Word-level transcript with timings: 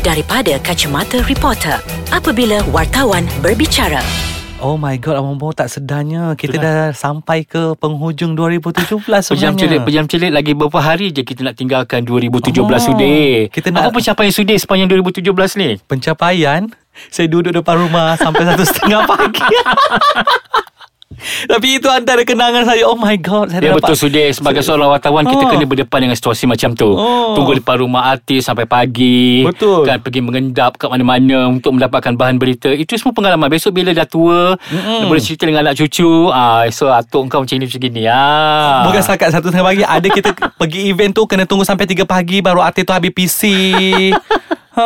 daripada 0.00 0.56
kacamata 0.58 1.20
reporter 1.24 1.76
apabila 2.10 2.60
wartawan 2.68 3.28
berbicara. 3.38 4.00
Oh 4.60 4.76
my 4.76 4.96
god, 4.96 5.16
Abang 5.16 5.40
Bo 5.40 5.56
tak 5.56 5.72
sedarnya 5.72 6.36
Kita 6.36 6.60
dah 6.60 6.80
sampai 6.92 7.48
ke 7.48 7.72
penghujung 7.80 8.36
2017 8.36 8.92
Pejam 9.00 9.24
sebenarnya 9.24 9.56
celik, 9.56 9.80
pejam 9.88 10.04
celik 10.04 10.28
lagi 10.28 10.52
beberapa 10.52 10.84
hari 10.84 11.08
je 11.08 11.24
kita 11.24 11.40
nak 11.42 11.56
tinggalkan 11.56 12.04
2017 12.04 12.60
Oh, 12.60 12.68
sudah. 12.68 13.48
kita 13.48 13.72
nak- 13.72 13.88
Apa 13.88 13.96
pencapaian 13.96 14.28
sudah 14.28 14.52
sepanjang 14.54 14.92
2017 14.92 15.32
ni? 15.56 15.80
Pencapaian 15.80 16.68
Saya 17.08 17.32
duduk 17.32 17.56
depan 17.56 17.80
rumah 17.80 18.20
Sampai 18.20 18.44
satu 18.44 18.60
setengah 18.62 19.08
pagi 19.08 19.40
Tapi 21.20 21.76
itu 21.76 21.86
antara 21.86 22.20
kenangan 22.20 22.64
saya 22.64 22.84
Oh 22.84 22.94
my 22.94 23.16
god 23.16 23.48
saya 23.48 23.60
Ya 23.60 23.72
betul 23.72 23.92
dapat- 23.92 24.00
sudah 24.00 24.26
Sebagai 24.30 24.60
seorang 24.60 24.88
wartawan 24.88 25.22
Kita 25.22 25.38
Oh. 25.38 25.48
kena 25.48 25.64
berdepan 25.64 25.98
dengan 26.00 26.14
situasi 26.14 26.44
macam 26.44 26.72
tu 26.72 26.90
Oh. 26.90 27.32
Tunggu 27.32 27.54
depan 27.54 27.78
rumah 27.78 28.08
artis 28.08 28.42
Sampai 28.42 28.64
pagi 28.64 29.42
Betul. 29.42 29.84
Kan 29.84 30.00
pergi 30.00 30.20
mengendap 30.20 30.74
kat 30.74 30.86
mana-mana 30.86 31.46
Untuk 31.46 31.72
mendapatkan 31.72 32.12
bahan 32.12 32.36
berita 32.36 32.68
Itu 32.68 32.94
semua 32.94 33.12
pengalaman 33.12 33.46
Besok 33.46 33.72
bila 33.74 33.90
dah 33.90 34.04
tua 34.04 34.56
Mm-mm. 34.56 35.06
Boleh 35.06 35.20
cerita 35.20 35.44
dengan 35.44 35.64
anak 35.64 35.76
cucu 35.76 36.08
ah, 36.28 36.64
So 36.68 36.88
atuk 36.88 37.26
kau 37.26 37.40
macam 37.40 37.54
ni 37.54 37.64
macam 37.64 37.80
gini 37.80 38.02
ah. 38.04 38.84
Bukan 38.84 39.00
setakat 39.00 39.28
satu 39.30 39.48
setengah 39.48 39.66
pagi 39.66 39.82
Ada 39.82 40.08
kita 40.08 40.30
pergi 40.60 40.80
event 40.86 41.12
tu 41.12 41.22
Kena 41.24 41.44
tunggu 41.44 41.62
sampai 41.62 41.84
tiga 41.84 42.02
pagi 42.02 42.40
Baru 42.40 42.58
artis 42.58 42.82
tu 42.82 42.90
habis 42.90 43.10
PC 43.10 43.42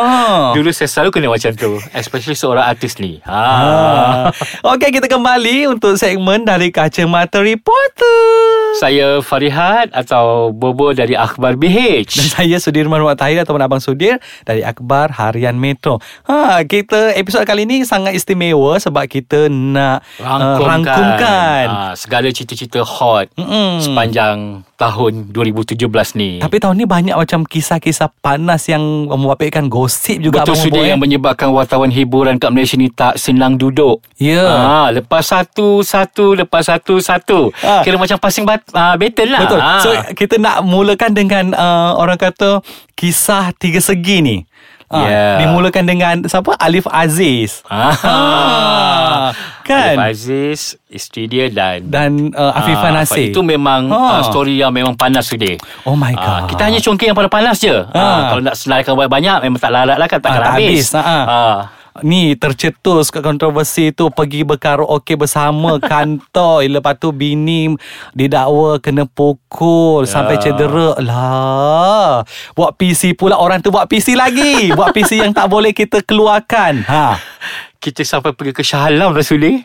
ha. 0.01 0.51
Dulu 0.57 0.71
saya 0.71 0.89
selalu 0.89 1.09
kena 1.13 1.27
macam 1.31 1.51
tu 1.55 1.77
Especially 1.91 2.35
seorang 2.35 2.65
artis 2.65 2.97
ni 2.97 3.19
ha. 3.27 3.35
Ah. 3.35 4.73
Okey 4.75 4.95
kita 4.95 5.11
kembali 5.11 5.69
untuk 5.69 5.99
segmen 5.99 6.47
dari 6.47 6.71
Kacamata 6.71 7.43
Reporter. 7.43 8.54
Saya 8.75 9.23
Farihat 9.23 9.95
Atau 9.95 10.51
Bobo 10.51 10.91
dari 10.91 11.15
Akhbar 11.15 11.55
Dan 11.55 11.61
BH 11.63 12.11
saya 12.35 12.59
Sudirman 12.59 12.99
Muhammad 12.99 13.19
Tahir 13.19 13.39
ataupun 13.41 13.63
Abang 13.63 13.79
Sudir 13.79 14.19
dari 14.43 14.59
Akhbar 14.59 15.15
Harian 15.15 15.55
Metro. 15.55 16.03
Ha, 16.27 16.59
kita 16.67 17.15
episod 17.15 17.47
kali 17.47 17.63
ini 17.63 17.87
sangat 17.87 18.11
istimewa 18.11 18.75
sebab 18.75 19.07
kita 19.07 19.47
nak 19.47 20.03
uh, 20.19 20.59
rangkumkan. 20.59 21.65
Ah, 21.71 21.93
Segala 21.95 22.27
cerita-cerita 22.27 22.83
hot 22.83 23.31
Mm-mm. 23.39 23.79
Sepanjang 23.79 24.67
tahun 24.75 25.31
2017 25.31 25.79
ni 26.19 26.43
Tapi 26.43 26.55
tahun 26.59 26.75
ni 26.75 26.85
banyak 26.85 27.15
macam 27.15 27.47
kisah-kisah 27.47 28.11
panas 28.19 28.67
yang 28.67 29.07
membabitkan 29.07 29.71
gosip 29.71 30.19
juga 30.19 30.43
Betul 30.43 30.59
sudah 30.59 30.81
Boy, 30.83 30.91
yang 30.91 30.99
eh? 30.99 31.03
menyebabkan 31.07 31.49
wartawan 31.55 31.91
hiburan 31.95 32.35
kat 32.35 32.51
Malaysia 32.51 32.75
ni 32.75 32.91
tak 32.91 33.15
senang 33.15 33.55
duduk. 33.55 34.03
Ya. 34.19 34.43
Ah, 34.43 34.87
lepas 34.91 35.31
satu 35.31 35.79
satu 35.79 36.35
lepas 36.35 36.67
satu 36.67 36.99
satu. 36.99 37.39
Ah. 37.63 37.85
Kira 37.85 37.95
macam 37.95 38.19
passing 38.19 38.43
bat, 38.43 38.64
ah, 38.71 38.95
battle 38.95 39.29
lah. 39.29 39.41
Betul. 39.43 39.59
Ah. 39.59 39.79
So 39.79 39.89
kita 40.13 40.35
nak 40.35 40.63
mulakan 40.63 41.11
dengan 41.11 41.45
uh, 41.51 41.93
orang 41.93 42.15
kata 42.15 42.63
kisah 42.93 43.53
tiga 43.53 43.77
segi 43.77 44.17
ni. 44.19 44.37
Ah, 44.85 45.01
Yeah. 45.01 45.35
Dimulakan 45.41 45.83
dengan 45.83 46.15
siapa? 46.23 46.53
Alif 46.57 46.85
Aziz. 46.85 47.65
Ah. 47.67 49.33
kan? 49.61 49.97
Alif 49.97 50.13
Aziz, 50.13 50.59
isteri 50.87 51.25
dia 51.25 51.49
dan 51.49 51.89
Dan 51.89 52.11
uh, 52.31 52.53
Afifah 52.53 52.93
Ah, 52.93 53.01
Nasir. 53.01 53.33
Itu 53.33 53.41
memang 53.41 53.89
Ah. 53.89 54.19
ah. 54.19 54.23
story 54.23 54.55
yang 54.55 54.69
memang 54.69 54.93
panas 54.93 55.25
sudah. 55.25 55.57
Oh 55.83 55.97
my 55.97 56.13
Ah, 56.13 56.45
god. 56.45 56.53
kita 56.53 56.61
hanya 56.63 56.79
congkak 56.79 57.07
yang 57.07 57.17
panas-panas 57.17 57.57
je. 57.59 57.73
Ah. 57.91 57.97
Ah. 57.97 58.19
kalau 58.29 58.41
nak 58.43 58.55
senaraikan 58.55 58.93
banyak-banyak 58.93 59.37
memang 59.41 59.59
tak 59.59 59.71
larat 59.73 59.97
lah 59.97 60.05
kan 60.05 60.19
takkan 60.19 60.37
Ah, 60.37 60.45
tak 60.45 60.53
habis. 60.55 60.85
habis, 60.85 60.87
ah, 60.95 61.01
ah. 61.01 61.55
Ni 62.03 62.35
tercetus 62.35 63.07
kat 63.07 63.23
kontroversi 63.23 63.95
tu 63.95 64.11
pergi 64.11 64.43
berkaraoke 64.43 65.15
bersama 65.15 65.79
kantoi 65.91 66.67
lepas 66.67 66.99
tu 66.99 67.15
bini 67.15 67.71
didakwa 68.11 68.83
kena 68.83 69.07
pukul 69.07 70.03
Ya. 70.03 70.11
sampai 70.11 70.35
cedera. 70.35 70.99
Lah. 70.99 72.27
Buat 72.51 72.75
PC 72.75 73.15
pula 73.15 73.39
orang 73.39 73.63
tu 73.63 73.71
buat 73.71 73.87
PC 73.87 74.11
lagi. 74.11 74.75
Buat 74.75 74.91
PC 74.91 75.23
yang 75.23 75.31
tak 75.31 75.47
boleh 75.47 75.71
kita 75.71 76.03
keluarkan. 76.03 76.83
Ha 76.83 77.15
Kita 77.85 78.01
sampai 78.01 78.33
pergi 78.33 78.49
ke 78.51 78.65
Shah 78.65 78.89
Alam 78.89 79.13
dah 79.13 79.21
Suli. 79.21 79.61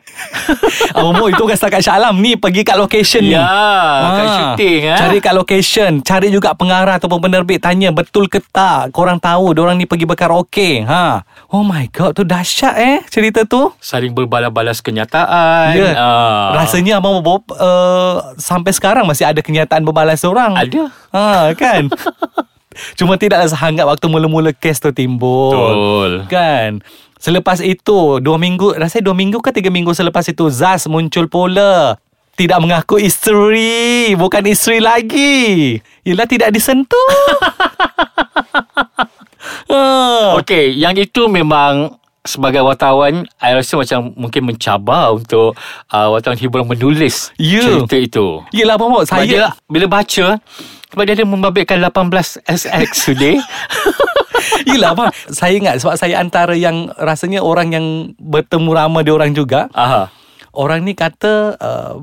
Abang 0.93 1.25
itu 1.25 1.41
bukan 1.41 1.57
setakat 1.57 1.81
Shah 1.81 1.97
Alam 1.97 2.21
ni 2.21 2.37
pergi 2.37 2.61
kat 2.61 2.77
location 2.77 3.23
ni 3.23 3.33
Ya, 3.33 3.41
kat 3.41 4.21
Ah, 4.21 4.33
syuting 4.53 4.81
eh. 4.85 4.93
Cari 4.95 5.19
kat 5.19 5.33
location 5.33 5.91
Cari 6.01 6.29
juga 6.29 6.53
pengarah 6.53 7.01
Ataupun 7.01 7.17
penerbit 7.19 7.57
Tanya 7.59 7.89
betul 7.89 8.27
ke 8.27 8.45
tak 8.45 8.91
Korang 8.91 9.17
tahu 9.17 9.53
Diorang 9.53 9.75
ni 9.75 9.87
pergi 9.87 10.05
berkaraoke 10.05 10.85
ha. 10.85 11.25
Oh 11.49 11.63
my 11.63 11.89
god 11.89 12.13
Tu 12.13 12.23
dahsyat 12.23 12.77
eh 12.77 12.99
Cerita 13.07 13.43
tu 13.43 13.73
saling 13.81 14.13
berbalas-balas 14.13 14.79
kenyataan. 14.79 15.73
Ya 15.73 15.91
Ah. 15.95 16.53
Rasanya 16.59 17.01
Abang 17.01 17.21
Bob 17.21 17.49
uh, 17.51 18.37
Sampai 18.37 18.71
sekarang 18.71 19.09
Masih 19.09 19.25
ada 19.25 19.41
kenyataan 19.41 19.81
Berbalas 19.81 20.21
orang 20.23 20.59
ada. 20.59 20.93
ha, 21.09 21.49
Kan 21.55 21.89
Cuma 22.99 23.17
tidaklah 23.17 23.49
sehangat 23.49 23.83
Waktu 23.83 24.07
mula-mula 24.07 24.53
kes 24.53 24.77
tu 24.79 24.91
timbul 24.91 25.57
Betul. 25.57 26.13
Kan 26.29 26.85
Selepas 27.21 27.61
itu 27.61 28.19
Dua 28.19 28.41
minggu 28.41 28.75
Rasanya 28.75 29.13
dua 29.13 29.17
minggu 29.17 29.39
ke 29.39 29.53
tiga 29.53 29.69
minggu 29.69 29.93
selepas 29.93 30.25
itu 30.27 30.49
Zaz 30.49 30.89
muncul 30.89 31.29
pula 31.29 32.01
Tidak 32.35 32.57
mengaku 32.59 32.97
isteri 32.97 34.11
Bukan 34.17 34.49
isteri 34.49 34.81
lagi 34.81 35.77
Yelah 36.03 36.25
tidak 36.25 36.51
disentuh 36.51 37.09
Ah. 39.71 40.35
Okey, 40.43 40.75
yang 40.77 40.99
itu 40.99 41.31
memang 41.31 41.95
sebagai 42.21 42.61
wartawan, 42.61 43.25
I 43.41 43.55
rasa 43.57 43.79
macam 43.79 44.13
mungkin 44.19 44.43
mencabar 44.51 45.15
untuk 45.15 45.57
uh, 45.89 46.09
wartawan 46.13 46.37
hiburan 46.37 46.67
menulis 46.67 47.31
Ya. 47.39 47.63
cerita 47.65 47.97
itu. 47.97 48.27
Yelah 48.53 48.77
Sebab 48.77 49.07
Saya 49.07 49.25
dia, 49.25 49.47
bila 49.71 49.87
baca, 49.89 50.43
sebab 50.91 51.03
dia 51.07 51.15
ada 51.17 51.25
membabitkan 51.25 51.79
18 51.81 52.45
SX 52.45 52.89
today. 53.07 53.39
Yelah 54.69 54.93
abang 54.93 55.11
Saya 55.29 55.55
ingat 55.55 55.79
Sebab 55.79 55.95
saya 55.95 56.19
antara 56.19 56.53
yang 56.53 56.91
Rasanya 56.95 57.41
orang 57.41 57.71
yang 57.71 57.87
Bertemu 58.17 58.71
ramai 58.71 59.03
dia 59.03 59.13
orang 59.13 59.31
juga 59.31 59.69
Aha. 59.71 60.09
Orang 60.51 60.83
ni 60.83 60.93
kata 60.93 61.57
uh, 61.57 61.95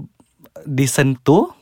Disentuh 0.64 1.54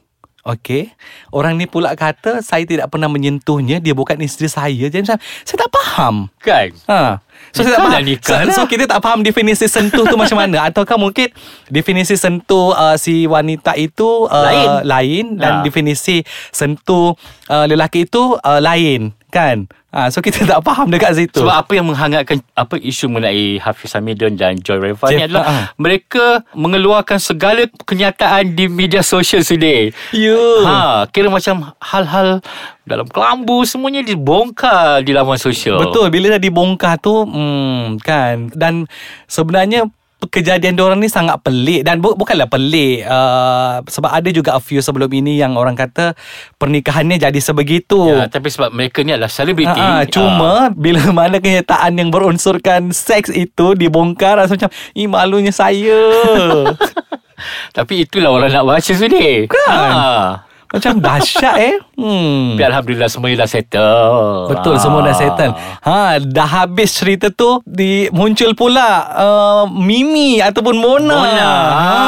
Okey 0.45 0.93
Orang 1.29 1.57
ni 1.57 1.65
pula 1.65 1.93
kata 1.93 2.39
Saya 2.39 2.61
tidak 2.63 2.87
pernah 2.87 3.09
menyentuhnya 3.09 3.81
Dia 3.81 3.91
bukan 3.91 4.13
isteri 4.19 4.45
saya 4.45 4.85
Jadi 4.85 5.01
macam 5.01 5.17
Saya 5.41 5.57
tak 5.57 5.71
faham 5.73 6.15
Kan? 6.37 6.69
Ha. 6.85 7.17
So, 7.49 7.65
saya 7.65 7.75
tak 7.75 7.81
Nikah 7.81 7.89
faham. 7.89 8.03
nikah 8.05 8.37
so, 8.37 8.45
lah. 8.45 8.53
so 8.53 8.61
kita 8.65 8.83
tak 8.85 9.01
faham 9.01 9.19
definisi 9.19 9.65
sentuh 9.65 10.05
tu 10.05 10.13
macam 10.13 10.37
mana 10.37 10.61
Ataukah 10.69 10.95
mungkin 10.95 11.33
Definisi 11.65 12.13
sentuh 12.13 12.71
uh, 12.71 12.93
si 12.93 13.25
wanita 13.25 13.73
itu 13.73 14.29
uh, 14.29 14.45
Lain. 14.45 14.69
lain 14.85 15.25
Dan 15.35 15.51
Ha. 15.51 15.63
definisi 15.63 16.21
sentuh 16.49 17.17
uh, 17.47 17.65
lelaki 17.65 18.05
itu 18.05 18.37
uh, 18.37 18.61
lain 18.61 19.17
Kan 19.35 19.67
ha, 19.91 20.07
So 20.07 20.23
kita 20.23 20.47
tak 20.47 20.63
faham 20.63 20.87
dekat 20.87 21.19
situ 21.19 21.43
Sebab 21.43 21.51
apa 21.51 21.71
yang 21.75 21.91
menghangatkan 21.91 22.39
apa 22.55 22.79
isu 22.79 23.11
mengenai 23.11 23.59
Hafiz 23.59 23.91
Hamidun 23.91 24.39
dan 24.39 24.55
Joy 24.55 24.79
Revan 24.79 25.11
ni 25.11 25.27
adalah 25.27 25.43
ah. 25.43 25.65
mereka 25.75 26.47
mengeluarkan 26.55 27.19
segala 27.19 27.67
kenyataan 27.83 28.55
di 28.55 28.71
media 28.71 29.03
sosial 29.03 29.43
today. 29.43 29.91
Ya 30.15 30.39
Ha, 30.63 31.11
kira 31.11 31.27
macam 31.27 31.75
hal-hal 31.83 32.39
dalam 32.87 33.11
kelambu 33.11 33.67
semuanya 33.67 34.07
dibongkar 34.07 35.03
di 35.03 35.11
laman 35.11 35.35
sosial. 35.35 35.83
Betul 35.83 36.07
bila 36.07 36.39
dah 36.39 36.41
dibongkar 36.41 36.95
tu 37.03 37.27
hmm, 37.27 37.99
kan 37.99 38.47
dan 38.55 38.87
sebenarnya 39.27 39.91
kejadian 40.31 40.73
diorang 40.73 40.97
ni 40.97 41.11
sangat 41.11 41.37
pelik 41.43 41.85
dan 41.85 42.01
bu- 42.01 42.17
bukanlah 42.17 42.49
pelik 42.49 43.05
uh, 43.05 43.83
sebab 43.85 44.09
ada 44.09 44.29
juga 44.31 44.57
a 44.57 44.61
few 44.63 44.81
sebelum 44.81 45.11
ini 45.11 45.37
yang 45.37 45.53
orang 45.59 45.77
kata 45.77 46.17
pernikahannya 46.57 47.19
jadi 47.21 47.39
sebegitu. 47.39 48.09
Ya, 48.09 48.25
tapi 48.25 48.49
sebab 48.49 48.73
mereka 48.73 49.05
ni 49.05 49.13
adalah 49.13 49.29
selebriti. 49.29 49.77
Ha, 49.77 50.07
cuma 50.09 50.71
bila 50.73 51.03
mana 51.25 51.37
kenyataan 51.37 51.99
yang 51.99 52.09
berunsurkan 52.09 52.89
seks 52.89 53.29
itu 53.29 53.77
dibongkar 53.77 54.39
rasa 54.39 54.57
macam 54.57 54.71
ih 54.97 55.05
malunya 55.05 55.53
saya. 55.53 55.99
Tapi 57.75 58.07
itulah 58.07 58.31
orang 58.31 58.47
nak 58.47 58.63
baca 58.63 58.93
sini. 58.95 59.43
Kan? 59.45 59.67
Ha. 59.67 60.54
Macam 60.75 60.99
dahsyat 60.99 61.55
eh. 61.55 61.75
Hmm. 61.95 62.59
Tapi 62.59 62.63
Alhamdulillah 62.67 63.07
semuanya 63.07 63.47
dah 63.47 63.49
settle. 63.49 64.51
Betul 64.51 64.75
semua 64.75 65.07
dah 65.07 65.15
settle. 65.15 65.55
Ha 65.87 66.19
dah 66.19 66.49
habis 66.51 66.99
cerita 66.99 67.31
tu 67.31 67.63
di 67.63 68.11
muncul 68.11 68.51
pula 68.51 69.07
uh, 69.15 69.63
Mimi 69.71 70.43
ataupun 70.43 70.75
Mona. 70.75 71.15
Mona. 71.15 71.51
Ha. 71.71 71.99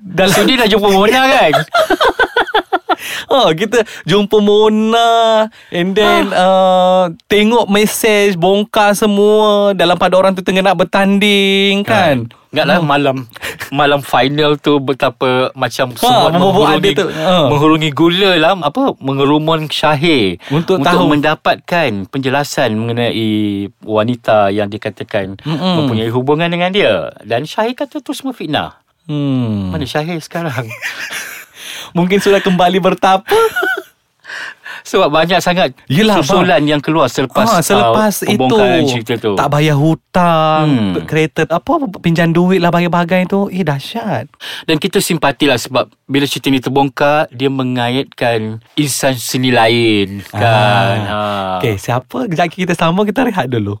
Dalam 0.00 0.32
So 0.32 0.48
dia 0.48 0.56
dah 0.64 0.68
jumpa 0.72 0.88
Mona 0.88 1.20
kan? 1.28 1.52
Oh, 3.26 3.50
kita 3.50 3.82
jumpa 4.02 4.38
Mona 4.38 5.46
and 5.68 5.92
then 5.92 6.30
uh, 6.30 7.08
tengok 7.26 7.66
mesej 7.66 8.34
bongkar 8.34 8.92
semua 8.92 9.72
dalam 9.72 9.94
pada 9.94 10.14
orang 10.14 10.32
tu 10.32 10.40
tengah 10.40 10.62
nak 10.62 10.78
bertanding 10.78 11.82
kan. 11.82 12.28
Ingatlah 12.52 12.84
malam 12.84 13.24
malam 13.72 14.04
final 14.04 14.60
tu 14.60 14.76
betapa 14.76 15.48
macam 15.56 15.96
semua 15.96 16.28
membuat 16.28 16.36
menghurungi, 16.76 16.92
ada 16.92 17.00
tu. 17.00 17.06
Ha. 17.08 17.36
menghurungi 17.48 17.90
gula 17.90 18.32
lah 18.36 18.52
apa 18.60 18.92
mengerumun 19.00 19.72
Syahir 19.72 20.36
Untuk 20.52 20.84
untuk 20.84 21.00
tahu. 21.00 21.08
mendapatkan 21.08 22.04
penjelasan 22.12 22.76
mengenai 22.76 23.32
wanita 23.80 24.52
yang 24.52 24.68
dikatakan 24.68 25.40
Mm-mm. 25.40 25.74
mempunyai 25.80 26.12
hubungan 26.12 26.52
dengan 26.52 26.68
dia 26.68 27.08
dan 27.24 27.48
Syahir 27.48 27.72
kata 27.72 28.04
tu 28.04 28.12
semua 28.12 28.36
fitnah. 28.36 28.76
Hmm. 29.08 29.72
Mana 29.72 29.88
Syahir 29.88 30.20
sekarang? 30.20 30.68
Mungkin 31.92 32.18
sudah 32.18 32.40
kembali 32.40 32.78
bertapa. 32.80 33.24
Sebab 34.82 35.14
banyak 35.14 35.38
sangat 35.38 35.78
Yelah, 35.86 36.18
susulan 36.18 36.58
yang 36.66 36.82
keluar 36.82 37.06
selepas, 37.06 37.46
ah, 37.46 37.62
selepas 37.62 38.26
uh, 38.26 38.34
itu 38.34 38.34
pembongkaran 38.34 38.82
cerita 38.90 39.14
tu. 39.14 39.38
tak 39.38 39.46
bayar 39.46 39.78
hutang, 39.78 40.66
Hmm. 40.66 41.06
kereta 41.06 41.46
apa 41.46 41.72
pinjam 42.02 42.34
duit 42.34 42.58
lah 42.58 42.74
bagai-bagai 42.74 43.30
tu. 43.30 43.46
Eh 43.46 43.62
dahsyat. 43.62 44.26
Dan 44.66 44.82
kita 44.82 44.98
simpatilah 44.98 45.54
sebab 45.54 45.86
bila 46.10 46.26
cerita 46.26 46.50
ni 46.50 46.58
terbongkar, 46.58 47.30
dia 47.30 47.46
mengaitkan 47.46 48.58
insan 48.74 49.14
seni 49.14 49.54
lain 49.54 50.18
kan. 50.34 50.98
Ah. 50.98 51.06
Ha. 51.06 51.18
Okay, 51.62 51.78
siapa? 51.78 52.26
Kejap 52.26 52.50
lagi 52.50 52.56
kita 52.66 52.74
sambung 52.74 53.06
kita 53.06 53.22
rehat 53.22 53.46
dulu. 53.46 53.78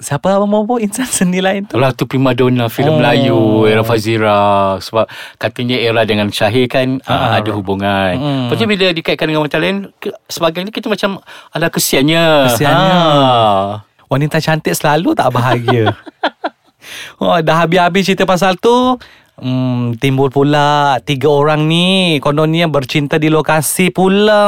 Siapa 0.00 0.32
abang 0.32 0.48
mau 0.48 0.64
insan 0.82 1.04
seni 1.04 1.38
lain 1.38 1.68
tu? 1.68 1.76
Itulah 1.76 1.92
tu 1.92 2.04
primadona 2.04 2.66
filem 2.66 2.90
Oh. 2.90 2.98
Melayu 2.98 3.38
era 3.64 3.84
Fazira 3.84 4.40
sebab 4.80 5.04
katanya 5.36 5.76
era 5.76 6.02
dengan 6.02 6.32
Syahir 6.32 6.66
kan 6.66 6.98
Ah. 7.04 7.36
uh, 7.36 7.44
ada 7.44 7.52
hubungan. 7.52 8.12
Hmm. 8.16 8.40
Lepas 8.48 8.56
tu 8.56 8.66
bila 8.66 8.86
dikaitkan 8.90 9.28
dengan 9.28 9.44
wanita 9.44 9.60
lain 9.60 9.92
sebagainya 10.26 10.72
kita 10.72 10.88
macam 10.88 11.20
ada 11.48 11.68
kesiannya. 11.68 12.24
Kesiannya. 12.50 12.96
Ha. 12.96 13.84
Wanita 14.08 14.40
cantik 14.40 14.74
selalu 14.74 15.14
tak 15.14 15.30
bahagia. 15.30 15.94
oh, 17.22 17.38
dah 17.38 17.62
habis-habis 17.62 18.02
cerita 18.02 18.24
pasal 18.24 18.56
tu. 18.56 18.96
Hmm, 19.40 19.96
timbul 19.96 20.28
pula 20.28 20.68
tiga 21.00 21.26
orang 21.26 21.64
ni 21.64 21.88
kononnya 22.18 22.66
bercinta 22.66 23.16
di 23.16 23.26
lokasi 23.26 23.88
pula. 23.88 24.44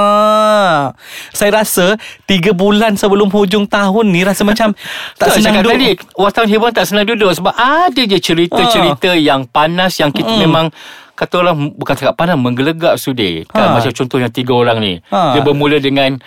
Saya 1.31 1.51
rasa 1.55 1.97
tiga 2.23 2.53
bulan 2.53 2.95
sebelum 2.95 3.27
hujung 3.27 3.65
tahun 3.65 4.07
ni 4.07 4.21
rasa 4.21 4.43
macam 4.43 4.77
tak 5.19 5.33
senang 5.33 5.61
duduk. 5.61 5.73
tadi 5.73 5.89
Wartawan 6.13 6.45
hiburan 6.47 6.73
tak 6.73 6.85
senang 6.85 7.05
duduk 7.05 7.33
Sebab 7.33 7.51
ada 7.51 7.97
je 7.99 8.19
cerita-cerita 8.19 9.11
Yang 9.15 9.49
panas 9.49 9.97
Yang 9.97 10.21
kita 10.21 10.31
Hmm. 10.31 10.41
memang 10.41 10.67
Kata 11.13 11.35
orang 11.39 11.57
Bukan 11.73 11.95
cakap 11.95 12.15
panas 12.15 12.37
Menggelegak 12.37 12.97
sudir 12.97 13.45
kan, 13.47 13.71
Ha. 13.71 13.75
Macam 13.77 13.91
contoh 13.91 14.19
yang 14.19 14.29
tiga 14.31 14.53
orang 14.53 14.77
ni 14.77 14.93
Ha. 15.07 15.33
Dia 15.33 15.43
bermula 15.43 15.77
dengan 15.77 16.21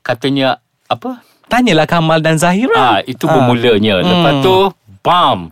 Katanya 0.00 0.58
Apa 0.86 1.22
Tanyalah 1.46 1.84
Kamal 1.84 2.18
dan 2.18 2.36
Zahira. 2.36 2.78
Ah, 2.78 3.00
Itu 3.02 3.26
bermulanya 3.26 3.98
Lepas 4.00 4.32
Hmm. 4.32 4.42
tu 4.42 4.56
Bam 5.00 5.50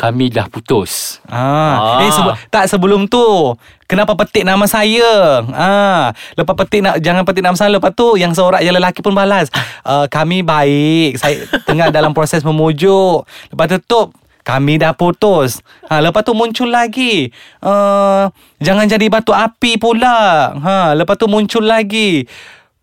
Kami 0.00 0.32
dah 0.32 0.48
putus. 0.48 1.20
Ah. 1.28 2.00
Ah. 2.00 2.08
Eh 2.08 2.08
sebe- 2.08 2.32
tak 2.48 2.64
sebelum 2.72 3.04
tu 3.04 3.52
Kenapa 3.84 4.16
petik 4.16 4.48
nama 4.48 4.64
saya? 4.64 5.44
Ah. 5.52 6.16
Lepas 6.40 6.56
petik 6.56 6.80
nak 6.80 6.96
Jangan 7.04 7.20
petik 7.28 7.44
nama 7.44 7.52
saya 7.52 7.76
Lepas 7.76 7.92
tu 7.92 8.16
Yang 8.16 8.40
seorang 8.40 8.64
yang 8.64 8.72
lelaki 8.72 9.04
pun 9.04 9.12
balas. 9.12 9.52
Uh, 9.84 10.08
Kami 10.08 10.40
baik. 10.40 11.20
Saya 11.20 11.44
tengah 11.68 11.92
dalam 11.92 12.16
proses 12.16 12.40
memujuk. 12.40 13.28
Lepas 13.52 13.76
tu 13.76 13.78
tutup. 13.84 14.16
Kami 14.40 14.80
dah 14.80 14.96
putus. 14.96 15.60
Ha, 15.92 16.00
Lepas 16.00 16.24
tu 16.24 16.32
muncul 16.32 16.72
lagi. 16.72 17.28
Uh, 17.60 18.32
Jangan 18.56 18.88
jadi 18.88 19.04
batu 19.12 19.36
api 19.36 19.76
pula. 19.76 20.48
Ha, 20.56 20.96
Lepas 20.96 21.20
tu 21.20 21.28
muncul 21.28 21.60
lagi. 21.60 22.24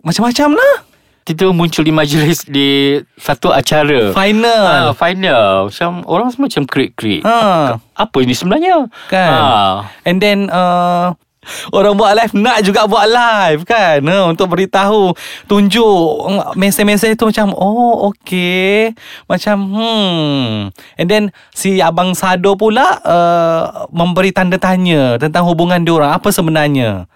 Macam-macam 0.06 0.54
lah 0.54 0.87
Kita 1.28 1.52
muncul 1.52 1.84
di 1.84 1.92
majlis 1.92 2.48
Di 2.48 3.04
satu 3.20 3.52
acara. 3.52 4.16
Final. 4.16 4.64
Ah, 4.64 4.96
final. 4.96 5.68
Macam 5.68 6.08
Orang 6.08 6.32
semua 6.32 6.48
macam 6.48 6.64
krik-krik. 6.64 7.28
Ha. 7.28 7.76
Apa 7.76 8.18
ini 8.24 8.32
sebenarnya? 8.32 8.88
Kan. 9.12 9.28
Ah. 9.36 9.76
And 10.08 10.24
then 10.24 10.48
uh, 10.48 11.12
Orang 11.72 12.00
buat 12.00 12.16
live 12.16 12.32
Nak 12.36 12.64
juga 12.64 12.88
buat 12.88 13.08
live 13.08 13.68
kan? 13.68 14.04
Uh, 14.04 14.32
Untuk 14.32 14.52
beritahu 14.52 15.16
Tunjuk 15.48 16.28
Mesej-mesej 16.56 17.16
tu 17.20 17.28
macam 17.28 17.52
Oh 17.56 18.12
okay. 18.12 18.92
Macam 19.28 19.68
hmm. 19.68 20.72
And 21.00 21.08
then 21.08 21.24
Si 21.56 21.80
Abang 21.80 22.16
Sado 22.16 22.56
pula 22.60 23.00
uh, 23.04 23.88
Memberi 23.92 24.32
tanda 24.36 24.60
tanya 24.60 25.20
Tentang 25.20 25.48
hubungan 25.48 25.84
diorang 25.84 26.16
Apa 26.16 26.32
sebenarnya 26.32 27.08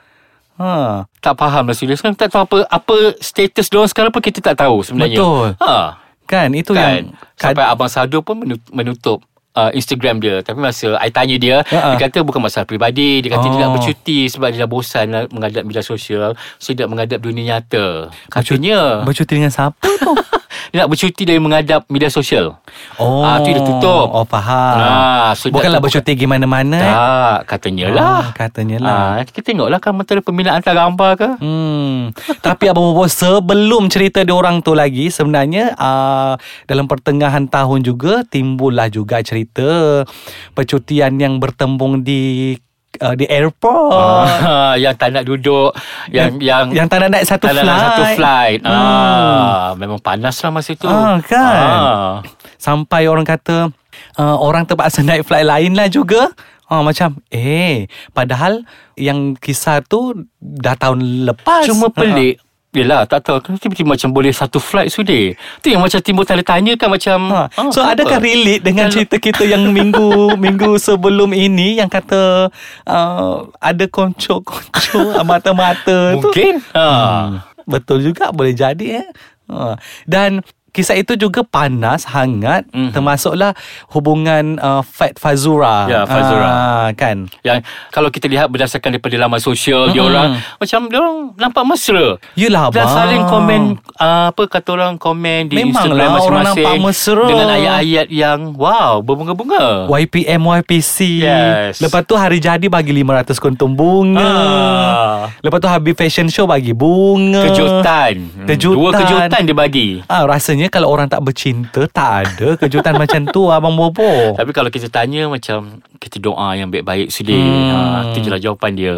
Ha. 0.62 1.10
tak 1.18 1.34
faham 1.36 1.64
lah 1.64 1.74
serius 1.74 1.98
kan 1.98 2.14
tak 2.14 2.30
tahu 2.30 2.46
apa 2.46 2.58
apa 2.70 2.96
status 3.18 3.66
diorang 3.66 3.88
sekarang 3.88 4.10
pun 4.10 4.22
kita 4.22 4.38
tak 4.40 4.58
tahu 4.60 4.82
sebenarnya. 4.82 5.18
Betul. 5.18 5.48
Ha. 5.58 5.98
Kan 6.24 6.54
itu 6.54 6.72
Kan. 6.72 6.80
yang 6.80 6.96
Sampai 7.36 7.66
abang 7.66 7.90
Sado 7.90 8.22
pun 8.22 8.38
menut- 8.38 8.70
menutup 8.70 9.20
uh, 9.52 9.68
Instagram 9.72 10.16
dia 10.18 10.40
Tapi 10.40 10.56
masa 10.56 10.96
I 10.96 11.10
tanya 11.10 11.36
dia 11.36 11.60
Ha-ha. 11.62 11.92
Dia 11.92 12.08
kata 12.08 12.22
bukan 12.22 12.40
masalah 12.40 12.64
peribadi 12.64 13.20
Dia 13.20 13.36
kata 13.36 13.46
dia 13.46 13.58
Oh. 13.58 13.62
nak 13.62 13.72
bercuti 13.76 14.20
Sebab 14.26 14.48
dia 14.48 14.64
dah 14.64 14.70
bosan 14.70 15.06
lah 15.10 15.28
menghadap 15.28 15.64
media 15.64 15.84
sosial 15.84 16.32
So 16.56 16.72
dia 16.72 16.86
nak 16.86 16.92
menghadap 16.94 17.20
dunia 17.20 17.44
nyata 17.52 18.08
Katanya 18.32 19.04
Bercuti 19.04 19.34
dengan 19.36 19.52
siapa 19.52 19.76
tu 19.76 20.14
Dia 20.70 20.84
nak 20.84 20.90
bercuti 20.90 21.24
dari 21.24 21.38
menghadap 21.38 21.88
media 21.88 22.08
sosial 22.08 22.60
Oh 22.96 23.22
Ah, 23.22 23.40
tu 23.40 23.48
dia 23.48 23.60
tutup. 23.60 24.08
Oh 24.08 24.24
faham 24.24 24.76
Ah, 24.76 25.32
so 25.34 25.48
Bukanlah 25.48 25.80
bercuti 25.80 26.12
pergi 26.12 26.26
mana-mana 26.26 26.76
eh? 26.76 26.84
Tak 26.88 27.40
Katanya 27.48 27.86
lah 27.90 28.04
Ah, 28.04 28.26
Katanya 28.32 28.78
lah 28.78 28.92
Ah, 29.14 29.24
kita 29.24 29.40
tengoklah 29.42 29.78
kan 29.78 29.92
Mentera 29.92 30.20
pembinaan 30.20 30.58
hantar 30.58 30.74
gambar 30.74 31.12
ke 31.16 31.30
Hmm. 31.38 32.12
Tapi 32.38 32.68
Abang 32.68 32.88
Bobo 32.88 33.06
sebelum 33.06 33.88
cerita 33.88 34.22
dia 34.22 34.32
orang 34.32 34.60
tu 34.60 34.72
lagi 34.72 35.08
sebenarnya 35.08 35.74
uh, 35.74 36.34
dalam 36.64 36.86
pertengahan 36.86 37.46
tahun 37.46 37.82
juga 37.82 38.22
timbullah 38.24 38.88
juga 38.88 39.20
cerita 39.20 40.04
percutian 40.52 41.18
yang 41.18 41.38
bertembung 41.38 42.02
di 42.02 42.56
uh, 43.02 43.14
di 43.14 43.26
airport. 43.26 43.92
Ah, 43.92 44.74
yang 44.78 44.94
tak 44.94 45.12
nak 45.12 45.26
duduk 45.26 45.74
yang 46.10 46.38
yang 46.38 46.70
yang 46.72 46.86
tak 46.86 47.02
nak 47.02 47.10
naik 47.12 47.26
satu 47.26 47.50
tak 47.50 47.58
flight. 47.58 47.68
nak 47.68 47.78
satu 47.80 48.04
flight. 48.16 48.60
Hmm. 48.62 48.72
Ah, 48.72 49.68
memang 49.76 50.00
panas 50.00 50.36
lah 50.38 50.50
masa 50.50 50.72
tu. 50.74 50.86
Ah, 50.86 51.18
kan? 51.20 51.42
Ah. 51.42 52.12
Sampai 52.56 53.06
orang 53.06 53.26
kata 53.26 53.74
uh, 54.16 54.38
orang 54.38 54.64
terpaksa 54.64 55.02
naik 55.04 55.26
flight 55.26 55.44
lain 55.44 55.74
lah 55.74 55.90
juga. 55.90 56.30
Ah, 56.66 56.80
macam 56.80 57.20
eh 57.28 57.84
padahal 58.12 58.64
yang 58.96 59.36
kisah 59.36 59.84
tu 59.84 60.14
dah 60.40 60.74
tahun 60.74 61.28
lepas. 61.28 61.68
Cuma 61.68 61.90
Ah. 61.90 61.94
pelik. 61.94 62.36
Yelah 62.72 63.04
tak 63.04 63.24
tahu 63.24 63.38
Kenapa 63.40 63.60
tiba-tiba 63.60 63.92
macam 63.92 64.10
boleh 64.10 64.32
satu 64.32 64.56
flight 64.56 64.88
sudah 64.90 65.36
Tu 65.60 65.68
yang 65.68 65.80
macam 65.80 66.00
timbul 66.00 66.24
tanda 66.24 66.40
tanya 66.42 66.72
kan 66.74 66.88
macam 66.88 67.20
Ha. 67.28 67.42
ah, 67.50 67.68
So 67.68 67.80
kenapa? 67.80 67.92
adakah 67.94 68.20
relate 68.22 68.64
dengan 68.64 68.88
Kalau- 68.88 68.96
cerita 68.96 69.16
kita 69.18 69.44
yang 69.44 69.64
minggu 69.68 70.10
minggu 70.46 70.76
sebelum 70.78 71.32
ini 71.32 71.78
yang 71.78 71.88
kata 71.88 72.48
uh, 72.86 73.36
ada 73.58 73.86
konco-konco 73.86 75.00
mata-mata 75.28 76.16
tu? 76.16 76.32
Mungkin 76.32 76.64
ha. 76.72 76.88
Hmm, 76.88 77.30
betul 77.66 78.02
juga 78.02 78.32
boleh 78.32 78.52
jadi 78.52 79.04
eh. 79.04 79.08
Ha. 79.48 79.76
Dan 80.06 80.40
kisah 80.72 80.96
itu 80.96 81.14
juga 81.16 81.44
panas, 81.44 82.04
hangat 82.06 82.64
Mhm. 82.68 82.92
termasuklah 82.92 83.52
hubungan 83.88 84.56
uh, 84.58 84.80
Fat 84.82 85.16
Fazura. 85.16 85.86
Ya, 85.86 86.02
Fazura. 86.04 86.48
Ah, 86.48 86.88
kan. 86.92 87.28
Yang 87.42 87.64
kalau 87.90 88.08
kita 88.08 88.26
lihat 88.26 88.48
berdasarkan 88.48 88.90
daripada 88.92 89.16
laman 89.18 89.38
sosial 89.38 89.90
dia 89.90 90.02
orang 90.02 90.30
macam 90.56 90.80
dia 90.86 90.98
orang 90.98 91.18
nampak 91.36 91.64
mesra. 91.66 92.08
Yelah 92.34 92.68
Dan 92.70 92.82
abang. 92.82 92.92
saling 92.94 93.24
komen 93.26 93.62
uh, 93.96 94.26
apa 94.30 94.42
kata 94.50 94.70
orang 94.72 94.94
komen 94.96 95.48
di 95.48 95.56
Memanglah 95.58 95.68
Instagram 95.68 96.10
orang 96.10 96.18
masing-masing 96.18 96.64
nampak 96.64 96.78
mesra. 96.82 97.26
dengan 97.26 97.48
ayat-ayat 97.52 98.08
yang 98.10 98.40
wow 98.54 98.92
berbunga-bunga. 99.00 99.66
YPM 99.88 100.42
YPC 100.42 100.98
Yes. 101.22 101.80
Lepas 101.80 102.04
tu 102.04 102.14
hari 102.14 102.38
jadi 102.38 102.64
bagi 102.66 102.94
500 102.94 103.38
kuntum 103.38 103.72
bunga 103.72 104.24
Ah. 104.24 105.20
Lepas 105.40 105.58
tu 105.58 105.68
habis 105.68 105.94
fashion 105.94 106.28
show 106.28 106.46
bagi 106.46 106.72
bunga 106.72 107.44
Kejutan. 107.44 108.16
Kejutan. 108.46 108.78
Dua 108.78 108.90
kejutan 108.94 109.42
dia 109.42 109.56
bagi. 109.56 109.90
Ah, 110.06 110.24
rasanya 110.24 110.61
kalau 110.68 110.92
orang 110.92 111.08
tak 111.08 111.24
bercinta 111.24 111.88
tak 111.88 112.10
ada 112.28 112.60
kejutan 112.60 113.00
macam 113.00 113.24
tu 113.32 113.48
abang 113.48 113.74
Bobo. 113.74 114.36
Tapi 114.36 114.52
kalau 114.52 114.68
kita 114.68 114.92
tanya 114.92 115.32
macam 115.32 115.80
kita 115.98 116.20
doa 116.20 116.54
yang 116.54 116.68
baik-baik 116.68 117.10
sedih. 117.10 117.40
Hmm. 117.40 117.72
Ha, 117.72 117.80
itu 118.12 118.28
je 118.28 118.30
lah 118.30 118.42
jawapan 118.44 118.72
dia. 118.76 118.96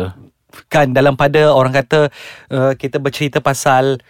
Kan 0.68 0.92
dalam 0.92 1.14
pada 1.14 1.54
orang 1.54 1.72
kata 1.72 2.10
uh, 2.52 2.74
kita 2.74 2.98
bercerita 2.98 3.40
pasal 3.40 4.02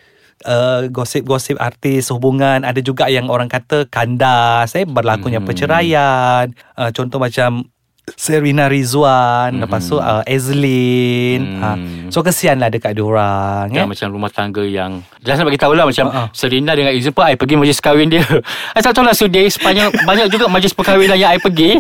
Uh, 0.44 0.92
gosip-gosip 0.92 1.56
artis 1.56 2.12
hubungan 2.12 2.68
ada 2.68 2.84
juga 2.84 3.08
yang 3.08 3.32
orang 3.32 3.48
kata 3.48 3.88
kandas 3.88 4.76
eh 4.76 4.84
berlakunya 4.84 5.40
Hmm. 5.40 5.48
perceraian 5.48 6.52
uh, 6.76 6.92
contoh 6.92 7.16
macam 7.16 7.64
Serena 8.10 8.68
Rizwan 8.68 9.56
Mhm. 9.56 9.62
lepas 9.64 9.82
tu 9.82 9.96
uh, 9.96 10.20
Ezlin 10.26 11.42
ha. 11.58 11.74
Hmm. 11.74 12.08
so 12.08 12.20
kesian 12.20 12.58
lah 12.58 12.68
dekat 12.68 12.94
diorang 12.94 13.72
eh? 13.72 13.84
macam 13.84 14.08
rumah 14.10 14.28
tangga 14.28 14.60
yang 14.62 15.00
Jangan 15.20 15.48
bagi 15.48 15.56
tahu 15.56 15.72
lah 15.72 15.88
Macam 15.88 16.12
Ha-ha. 16.12 16.28
Serena 16.30 16.76
dengan 16.76 16.92
Izzy 16.92 17.08
pun 17.08 17.24
I 17.24 17.34
pergi 17.34 17.56
majlis 17.56 17.80
kahwin 17.80 18.12
dia 18.12 18.28
I 18.76 18.80
tak 18.80 18.92
tahu 18.92 19.08
lah 19.08 19.16
Sudi 19.16 19.48
Sepanjang 19.48 19.88
Banyak 19.98 20.28
juga 20.28 20.52
majlis 20.52 20.76
perkahwinan 20.76 21.16
Yang 21.16 21.32
I 21.32 21.40
pergi 21.40 21.72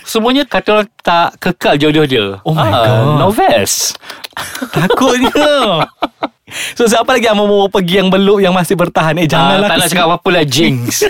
Semuanya 0.00 0.46
kata 0.46 0.68
orang 0.72 0.88
Tak 0.96 1.42
kekal 1.42 1.74
jodoh 1.76 2.06
dia 2.06 2.38
Oh 2.40 2.54
my 2.54 2.62
Ah, 2.64 2.86
God. 3.18 3.18
Noves 3.18 3.98
Takutnya 4.70 5.82
So 6.72 6.84
siapa 6.84 7.10
lagi 7.10 7.24
yang 7.24 7.36
mau 7.36 7.48
pergi 7.66 7.94
yang 7.96 8.08
belum 8.08 8.40
Yang 8.40 8.54
masih 8.54 8.74
bertahan? 8.74 9.14
Eh 9.14 9.24
Ah, 9.24 9.28
janganlah 9.28 9.68
Tak 9.68 9.76
nak 9.76 9.88
cakap 9.88 10.04
apa-apa 10.06 10.28
lah 10.30 10.44
Jinx. 10.44 11.04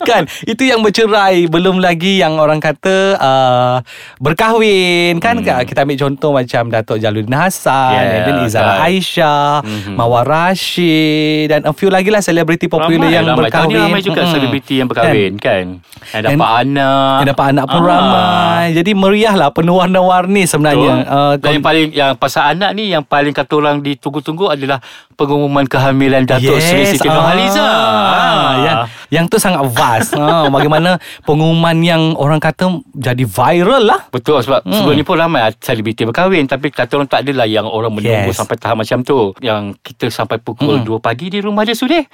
Kan? 0.00 0.24
Itu 0.42 0.64
yang 0.64 0.80
bercerai. 0.80 1.44
Belum 1.46 1.78
lagi 1.78 2.18
yang 2.18 2.36
orang 2.36 2.58
kata 2.58 3.14
uh, 3.14 3.76
berkahwin. 4.18 5.18
Kan 5.18 5.38
Hmm. 5.38 5.62
kita 5.62 5.84
ambil 5.84 5.98
contoh 5.98 6.30
macam 6.32 6.62
Datuk 6.66 6.98
Jaluddin 6.98 7.30
Hassan 7.30 7.94
Yeah, 7.94 8.02
and 8.10 8.22
then 8.24 8.36
Izara 8.42 8.64
kan. 8.74 8.88
Aisyah 8.88 9.50
Mhm. 9.60 9.94
Mawar 9.94 10.24
Rashid 10.24 11.46
dan 11.46 11.62
a 11.62 11.72
few 11.72 11.88
lagi 11.88 12.08
lah 12.08 12.18
selebriti 12.18 12.66
popular 12.66 12.96
Ramai, 12.98 13.12
yang 13.12 13.24
ramai. 13.24 13.36
Tahun 13.44 13.44
berkahwin 13.44 13.70
ni 13.70 13.84
ramai 13.84 14.00
juga 14.00 14.22
selebriti 14.26 14.74
yang 14.76 14.88
berkahwin 14.88 15.32
kan, 15.36 15.66
Yang 15.78 16.14
And- 16.14 16.26
dapat 16.32 16.50
anak. 16.58 17.14
yang 17.14 17.28
dapat 17.28 17.46
anak 17.48 17.64
pun 17.66 17.80
Ah. 17.80 17.88
ramai 17.88 18.64
jadi 18.72 18.90
meriah 18.94 19.34
lah 19.36 19.48
penuh 19.50 19.76
warna-warni 19.76 20.42
sebenarnya. 20.44 20.92
Betul. 20.98 21.14
uh, 21.14 21.34
Dan 21.38 21.50
yang 21.52 21.64
paling 21.64 21.86
Yang 21.90 22.10
pasal 22.16 22.42
anak 22.48 22.70
ni 22.72 22.84
Yang 22.88 23.04
paling 23.06 23.32
kata 23.32 23.52
orang 23.54 23.76
di 23.80 23.92
tunggu-tunggu 24.00 24.50
adalah 24.50 24.78
pengumuman 25.18 25.66
kehamilan 25.66 26.22
Datuk 26.22 26.62
Seri 26.62 26.86
Siti 26.86 27.04
Nurhaliza. 27.04 27.58
Ah, 27.58 28.52
yang, 28.56 28.76
yang 29.10 29.24
tu 29.26 29.34
sangat 29.36 29.66
vast. 29.66 30.14
ah, 30.14 30.46
bagaimana 30.46 30.94
pengumuman 31.22 31.74
yang 31.76 32.14
orang 32.14 32.38
kata 32.38 32.70
jadi 32.88 33.26
viral 33.26 33.82
lah. 33.84 34.00
Betul 34.08 34.38
sebab 34.40 34.62
hmm. 34.62 34.70
sebelum 34.72 34.94
ni 34.94 35.02
pun 35.02 35.18
ramai 35.18 35.50
selebriti 35.58 36.06
berkahwin 36.06 36.46
tapi 36.46 36.70
kata 36.70 36.94
orang 36.94 37.10
tak 37.10 37.26
adalah 37.26 37.44
yang 37.44 37.66
orang 37.66 37.90
menunggu 37.90 38.30
Yes. 38.30 38.38
sampai 38.38 38.56
tahap 38.56 38.78
macam 38.78 39.02
tu. 39.02 39.34
Yang 39.42 39.74
kita 39.82 40.06
sampai 40.08 40.38
pukul 40.38 40.78
Hmm. 40.78 40.86
2 40.86 41.02
pagi 41.02 41.26
di 41.28 41.42
rumah 41.42 41.66
dia 41.66 41.74
sudah. 41.74 42.06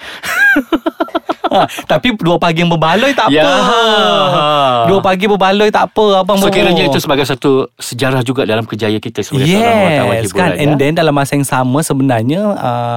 Ha, 1.44 1.70
tapi 1.86 2.18
dua 2.18 2.34
pagi 2.34 2.66
yang 2.66 2.72
berbaloi 2.72 3.14
tak 3.14 3.30
Ya. 3.30 3.46
apa. 3.46 4.90
Dua 4.90 4.98
pagi 4.98 5.28
berbaloi 5.28 5.70
tak 5.70 5.92
apa 5.92 6.24
abang 6.24 6.34
So 6.34 6.50
kiranya 6.50 6.82
itu 6.82 6.98
sebagai 6.98 7.22
satu 7.22 7.70
sejarah 7.76 8.26
juga 8.26 8.42
dalam 8.42 8.64
kejayaan 8.64 8.98
kita 8.98 9.22
sebagai 9.22 9.46
seorang 9.52 9.78
wartawan 9.84 10.14
Yes 10.16 10.24
hiburan. 10.26 10.40
kan 10.40 10.50
And 10.56 10.70
ya. 10.72 10.78
then 10.80 10.92
dalam 10.94 11.14
masa 11.14 11.38
yang 11.38 11.46
sama 11.46 11.78
Sebenarnya 11.78 12.42
uh, 12.50 12.93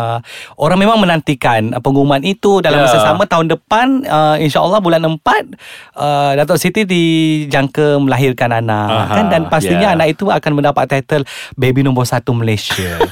Orang 0.56 0.78
memang 0.78 0.98
menantikan 0.98 1.72
uh, 1.72 1.80
Pengumuman 1.80 2.22
itu 2.22 2.60
Dalam 2.60 2.78
Ya. 2.78 2.86
masa 2.86 3.00
sama 3.02 3.24
Tahun 3.24 3.48
depan 3.48 4.04
uh, 4.04 4.36
InsyaAllah 4.38 4.80
bulan 4.80 5.02
4 5.02 5.18
uh, 5.18 6.32
Datuk 6.36 6.58
Siti 6.58 6.84
dijangka 6.84 7.98
Melahirkan 7.98 8.54
anak 8.56 8.90
Aha, 8.90 9.14
kan? 9.14 9.26
Dan 9.28 9.42
pastinya 9.48 9.92
ya. 9.92 9.96
anak 9.96 10.14
itu 10.14 10.28
Akan 10.28 10.54
mendapat 10.54 10.88
title 10.88 11.24
Baby 11.54 11.82
nombor 11.82 12.04
satu 12.04 12.32
Malaysia. 12.32 12.98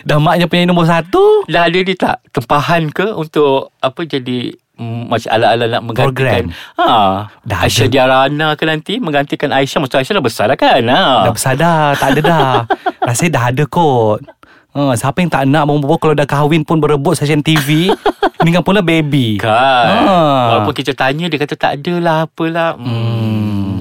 Dan 0.00 0.24
maknya 0.24 0.48
punya 0.48 0.64
nombor 0.64 0.88
satu? 0.88 1.44
Dah 1.44 1.68
ada 1.68 1.76
dia 1.76 1.92
tak? 1.92 2.24
Tempahan 2.32 2.88
ke 2.88 3.04
untuk 3.12 3.68
apa 3.78 4.00
jadi 4.02 4.48
mm, 4.74 5.06
macam 5.06 5.28
ala-ala 5.28 5.64
nak 5.68 5.82
menggantikan? 5.84 6.44
Ha. 6.80 6.88
Dah 7.44 7.58
Aisyah 7.62 7.84
ada. 7.84 7.92
Diarana 7.92 8.48
ke 8.56 8.64
nanti 8.64 8.96
menggantikan 8.96 9.52
Aisyah? 9.52 9.78
Maksud 9.78 10.00
Aisyah 10.00 10.14
dah 10.16 10.24
besar 10.24 10.44
dah 10.48 10.56
kan? 10.56 10.82
Ha. 10.82 11.28
Dah 11.28 11.32
besar 11.36 11.52
dah 11.54 11.92
Tak 11.94 12.16
ada 12.16 12.20
dah. 12.24 12.50
Rasanya 13.06 13.30
dah 13.36 13.44
ada 13.52 13.64
kot 13.68 14.24
Ha, 14.70 14.94
siapa 14.94 15.18
yang 15.18 15.28
tak 15.28 15.44
nak 15.44 15.66
Bobo 15.66 15.98
Kalau 15.98 16.14
dah 16.14 16.22
kahwin 16.22 16.62
pun 16.62 16.78
Berebut 16.78 17.12
stesen 17.12 17.42
TV 17.42 17.90
kan 18.40 18.62
pula 18.62 18.80
baby 18.80 19.36
Kan 19.36 19.50
Ha. 19.50 20.54
Walaupun 20.54 20.72
kita 20.72 20.94
tanya 20.94 21.26
Dia 21.26 21.38
kata 21.38 21.54
tak 21.54 21.70
adalah 21.76 22.24
Apalah 22.24 22.78
hmm. 22.78 22.86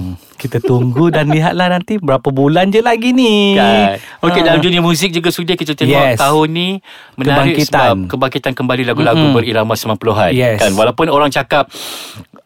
Hmm, 0.10 0.18
kita 0.36 0.58
tunggu 0.58 1.12
dan 1.12 1.28
lihatlah 1.36 1.68
nanti 1.70 2.00
berapa 2.00 2.24
bulan 2.26 2.72
je 2.72 2.80
lagi 2.80 3.12
ni. 3.12 3.54
Kan. 3.54 4.00
Okey 4.24 4.40
Ha. 4.40 4.46
dalam 4.48 4.60
dunia 4.60 4.80
muzik 4.80 5.12
juga 5.12 5.30
sudah 5.30 5.54
kita 5.54 5.76
tengok 5.76 5.92
Yes. 5.92 6.18
tahun 6.18 6.48
ni 6.50 6.70
menarik 7.14 7.54
Kebangkitan. 7.54 7.68
sebab 7.68 7.96
kebangkitan 8.08 8.54
kembali 8.56 8.84
lagu-lagu 8.84 9.20
Mm-mm. 9.22 9.36
berirama 9.36 9.76
90-an 9.76 10.32
Yes. 10.32 10.58
kan 10.58 10.72
walaupun 10.74 11.06
orang 11.08 11.28
cakap 11.28 11.68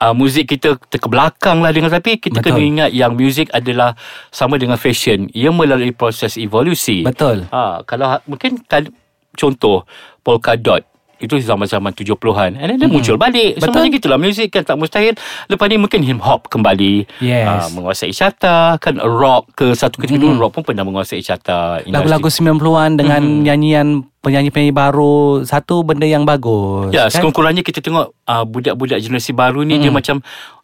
uh, 0.04 0.12
muzik 0.12 0.52
kita 0.52 0.76
terbelakang 0.92 1.64
lah 1.64 1.72
dengan 1.72 1.88
tapi 1.96 2.20
kita 2.20 2.44
Betul. 2.44 2.60
kena 2.60 2.62
ingat 2.62 2.90
yang 2.92 3.16
muzik 3.16 3.48
adalah 3.56 3.96
sama 4.28 4.60
dengan 4.60 4.76
fashion 4.76 5.32
ia 5.32 5.50
melalui 5.56 5.96
proses 5.96 6.36
evolusi 6.36 7.08
Betul. 7.08 7.48
ha 7.48 7.80
kalau 7.88 8.20
mungkin 8.28 8.60
kan, 8.68 8.92
contoh 9.40 9.88
polka 10.20 10.60
dot 10.60 10.84
itu 11.24 11.40
zaman-zaman 11.40 11.96
70-an 11.96 12.60
And 12.60 12.68
then 12.76 12.78
dia 12.84 12.90
muncul 12.92 13.16
balik 13.16 13.56
Betul. 13.56 13.64
Sebenarnya 13.72 13.90
gitulah 13.96 14.20
Muzik 14.20 14.48
kan 14.52 14.64
tak 14.68 14.76
mustahil 14.76 15.16
Lepas 15.48 15.66
ni 15.72 15.76
mungkin 15.80 16.04
hip 16.04 16.20
hop 16.20 16.52
kembali 16.52 17.08
Yes. 17.24 17.48
Ah, 17.48 17.68
Menguasai 17.72 18.12
carta 18.12 18.76
Kan 18.84 19.00
rock 19.00 19.56
ke 19.56 19.72
Satu 19.72 20.04
ketika 20.04 20.20
dulu 20.20 20.36
Rock 20.44 20.60
pun 20.60 20.64
pernah 20.68 20.84
menguasai 20.84 21.24
carta 21.24 21.80
Lagu-lagu 21.88 22.28
90-an 22.28 23.00
dengan 23.00 23.22
nyanyian 23.48 24.04
penyanyi-penyanyi 24.24 24.72
baru 24.72 25.44
satu 25.44 25.84
benda 25.84 26.08
yang 26.08 26.24
bagus. 26.24 26.96
Ya, 26.96 27.12
kan? 27.12 27.20
sekurang-kurangnya 27.20 27.60
kita 27.60 27.84
tengok 27.84 28.16
uh, 28.24 28.48
budak-budak 28.48 29.04
generasi 29.04 29.36
baru 29.36 29.68
ni 29.68 29.84
dia 29.84 29.92
macam 29.92 30.24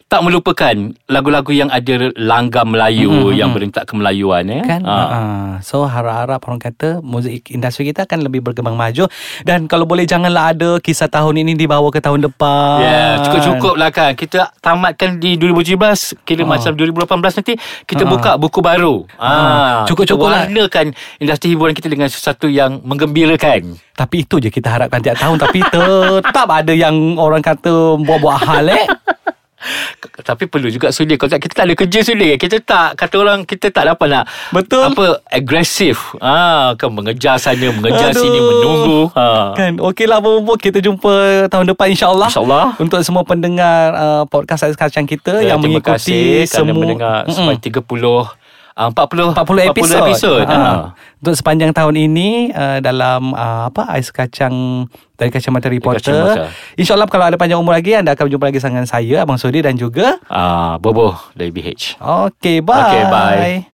tak 0.09 0.25
melupakan 0.25 0.73
lagu-lagu 1.05 1.53
yang 1.53 1.69
ada 1.69 2.09
langgam 2.17 2.73
Melayu 2.73 3.29
yang 3.29 3.53
berentak 3.53 3.85
kemelayuan 3.85 4.41
eh. 4.49 4.65
kan 4.65 4.81
Ah. 4.81 5.05
uh. 5.05 5.51
so 5.61 5.85
harap-harap 5.85 6.41
orang 6.49 6.57
kata 6.57 6.97
muzik 7.05 7.53
industri 7.53 7.85
kita 7.85 8.09
akan 8.09 8.25
lebih 8.25 8.41
berkembang 8.41 8.73
maju 8.73 9.05
dan 9.45 9.69
kalau 9.69 9.85
boleh 9.85 10.09
janganlah 10.09 10.49
ada 10.49 10.81
kisah 10.81 11.05
tahun 11.05 11.45
ini 11.45 11.53
dibawa 11.53 11.93
ke 11.93 12.01
tahun 12.01 12.25
depan 12.25 12.81
Ya, 12.81 12.89
yeah, 12.89 13.11
cukup-cukup 13.21 13.73
lah 13.77 13.93
kan. 13.93 14.17
Kita 14.17 14.49
tamatkan 14.57 15.21
di 15.21 15.37
2017, 15.37 16.17
kira 16.25 16.41
Ah. 16.41 16.47
macam 16.49 16.71
2018 16.73 17.37
nanti 17.37 17.53
kita 17.85 18.03
Ah. 18.03 18.09
buka 18.09 18.31
buku 18.41 18.59
baru. 18.59 19.05
Ah. 19.21 19.85
Cukup-cukup 19.85 20.25
lah. 20.25 20.49
Warnakan 20.49 20.89
industri 21.21 21.53
hiburan 21.53 21.77
kita 21.77 21.85
dengan 21.85 22.09
sesuatu 22.09 22.49
yang 22.49 22.81
menggembirakan. 22.81 23.77
tapi 23.93 24.23
itu 24.23 24.39
je 24.39 24.47
kita 24.47 24.71
harapkan 24.71 25.03
tiap 25.03 25.19
tahun 25.19 25.35
tapi 25.37 25.59
tetap 25.59 26.47
ada 26.47 26.71
yang 26.71 27.19
orang 27.19 27.43
kata 27.43 27.99
buat-buat 27.99 28.39
hal 28.39 28.71
eh 28.71 28.87
Tapi 30.29 30.47
perlu 30.47 30.71
juga 30.71 30.91
sulia 30.91 31.19
Kalau 31.19 31.31
tak, 31.35 31.41
kita 31.43 31.53
tak 31.59 31.65
ada 31.67 31.75
kerja 31.75 31.99
sulia 32.03 32.35
Kita 32.39 32.57
tak 32.63 32.95
Kata 32.95 33.15
orang 33.19 33.43
Kita 33.43 33.67
tak 33.71 33.91
dapat 33.91 34.07
nak 34.07 34.25
Betul. 34.55 34.87
Apa 34.87 35.19
Agresif 35.27 36.15
ah, 36.23 36.73
Kan 36.79 36.95
mengejar 36.95 37.35
sana 37.35 37.67
Mengejar 37.71 38.15
Aduh. 38.15 38.23
sini 38.23 38.39
Menunggu 38.39 38.99
ha. 39.15 39.51
Kan 39.55 39.79
Okeylah 39.83 40.23
Bobo 40.23 40.55
Kita 40.55 40.79
jumpa 40.79 41.45
tahun 41.51 41.75
depan 41.75 41.91
insyaAllah 41.91 42.31
InsyaAllah. 42.31 42.79
Untuk 42.79 42.99
semua 43.03 43.27
pendengar 43.27 43.91
uh, 43.95 44.23
Podcast 44.27 44.63
Ais 44.63 44.79
Kacang 44.79 45.03
kita 45.03 45.43
Ya, 45.43 45.55
Yang 45.55 45.67
terima 45.67 45.83
mengikuti 45.83 45.91
kasih 45.91 46.23
kerana 46.47 46.51
semua 46.71 46.75
mendengar 46.79 47.17
Mm-mm. 47.27 47.35
sampai 47.35 47.57
30 47.59 48.48
uh, 48.79 48.89
40 48.89 49.35
40 49.35 49.69
episod. 49.75 50.01
episod. 50.07 50.45
Ha. 50.47 50.55
Ha. 50.55 50.71
Untuk 51.19 51.35
sepanjang 51.35 51.75
tahun 51.75 51.99
ini 51.99 52.55
uh, 52.55 52.79
dalam 52.79 53.35
uh, 53.35 53.67
apa 53.67 53.91
ais 53.91 54.07
kacang 54.07 54.87
dari 55.19 55.27
kacamata 55.27 55.67
reporter. 55.67 56.47
InsyaAllah 56.79 57.11
kalau 57.11 57.27
ada 57.27 57.35
panjang 57.35 57.59
umur 57.59 57.75
lagi 57.75 57.91
anda 57.91 58.15
akan 58.15 58.31
berjumpa 58.31 58.45
lagi 58.47 58.59
dengan 58.63 58.87
saya 58.87 59.27
Abang 59.27 59.35
Sudi 59.35 59.59
dan 59.59 59.75
juga 59.75 60.15
Ah, 60.31 60.79
Bobo 60.79 61.11
dari 61.35 61.51
BH. 61.51 61.99
Okay, 61.99 62.63
bye. 62.63 62.79
Okay, 62.87 63.03
bye. 63.11 63.59